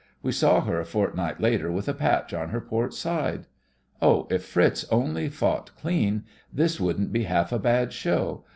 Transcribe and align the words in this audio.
We 0.23 0.31
saw 0.31 0.61
her 0.61 0.79
a 0.79 0.83
fortnight 0.85 1.39
later 1.39 1.71
with 1.71 1.87
a 1.87 1.93
patch 1.93 2.33
on 2.33 2.49
her 2.49 2.59
port 2.59 2.91
side. 2.95 3.45
Oh, 4.01 4.25
if 4.31 4.43
Fritz 4.43 4.83
only 4.89 5.29
fought 5.29 5.75
clean, 5.77 6.23
this 6.51 6.79
wouldn't 6.79 7.13
be 7.13 7.25
half 7.25 7.51
a 7.51 7.59
bad 7.59 7.93
show. 7.93 8.43